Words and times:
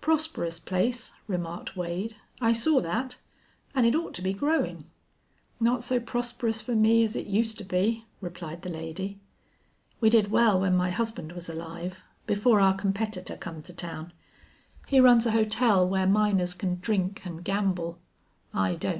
"Prosperous 0.00 0.58
place," 0.58 1.12
remarked 1.28 1.76
Wade. 1.76 2.16
"I 2.40 2.54
saw 2.54 2.80
that. 2.80 3.18
An' 3.74 3.84
it 3.84 3.94
ought 3.94 4.14
to 4.14 4.22
be 4.22 4.32
growin'." 4.32 4.84
"Not 5.60 5.84
so 5.84 6.00
prosperous 6.00 6.62
fer 6.62 6.74
me 6.74 7.04
as 7.04 7.14
it 7.14 7.26
uster 7.26 7.66
be," 7.66 8.06
replied 8.22 8.62
the 8.62 8.70
lady. 8.70 9.20
"We 10.00 10.08
did 10.08 10.30
well 10.30 10.58
when 10.58 10.74
my 10.74 10.88
husband 10.88 11.32
was 11.32 11.50
alive, 11.50 12.02
before 12.26 12.60
our 12.62 12.72
competitor 12.72 13.36
come 13.36 13.60
to 13.60 13.74
town. 13.74 14.14
He 14.86 15.00
runs 15.00 15.26
a 15.26 15.32
hotel 15.32 15.86
where 15.86 16.06
miners 16.06 16.54
can 16.54 16.80
drink 16.80 17.26
an' 17.26 17.42
gamble. 17.42 17.98
I 18.54 18.76
don't.... 18.76 18.92